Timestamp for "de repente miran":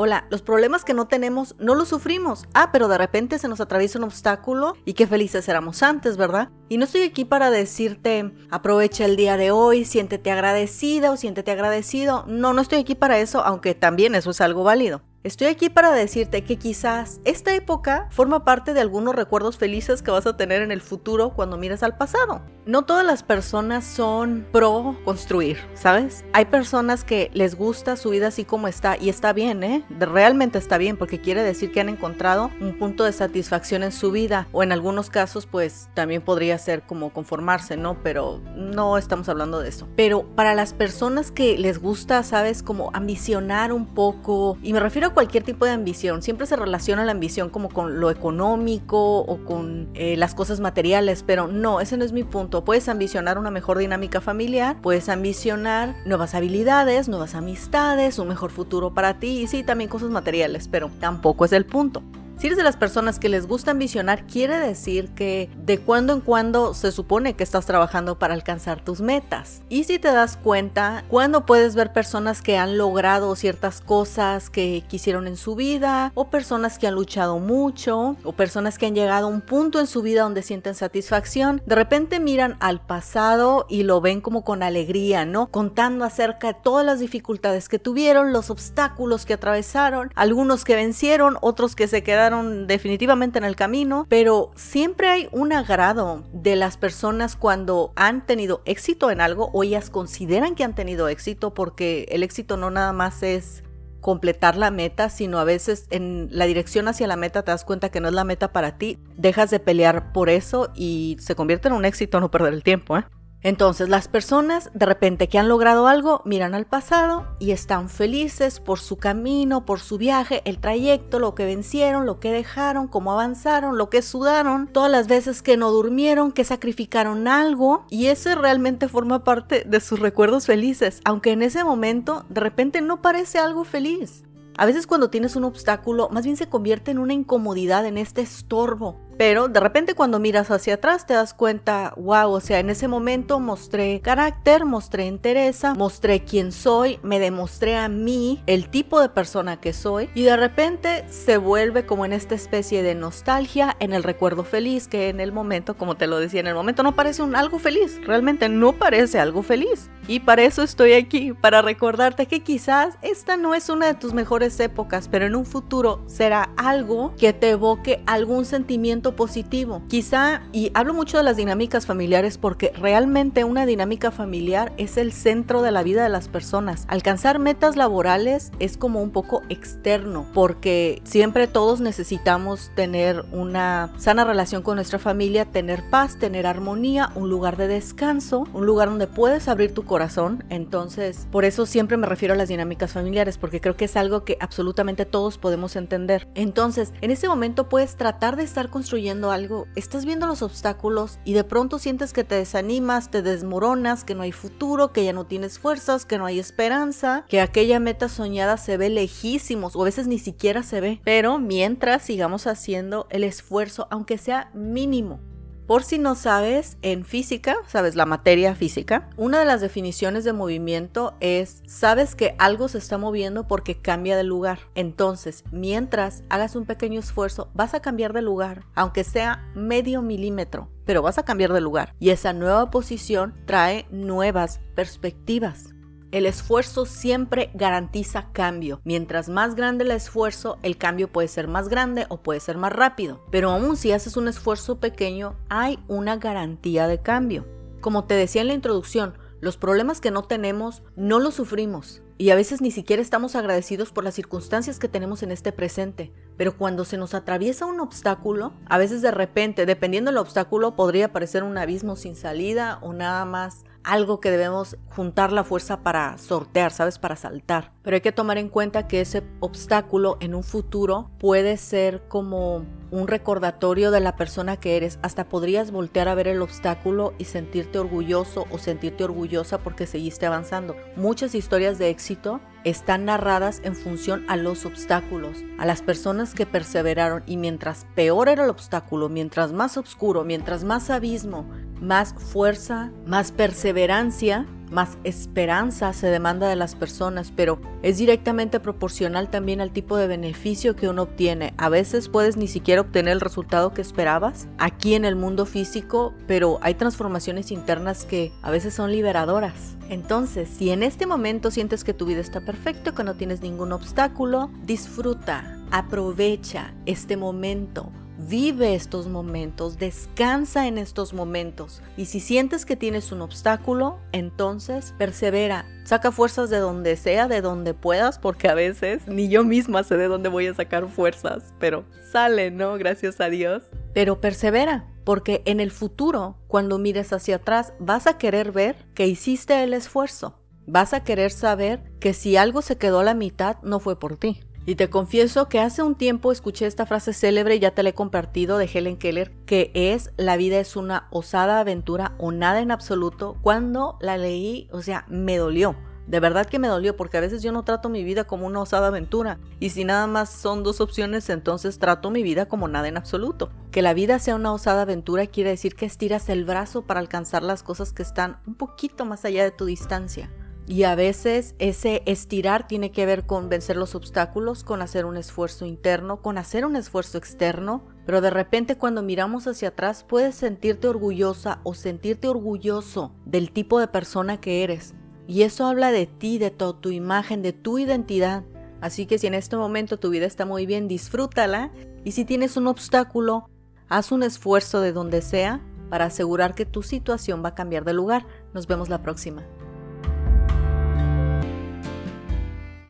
81.66-82.56